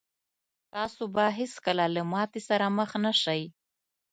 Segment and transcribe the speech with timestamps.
[0.73, 3.41] تاسو به هېڅکله له ماتې سره مخ نه شئ.